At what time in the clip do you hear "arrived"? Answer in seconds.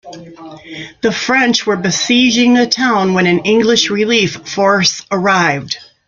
5.11-5.77